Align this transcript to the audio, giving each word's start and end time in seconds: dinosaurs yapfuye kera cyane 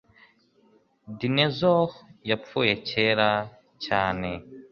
dinosaurs 1.17 1.93
yapfuye 2.29 2.73
kera 2.89 3.31
cyane 3.85 4.29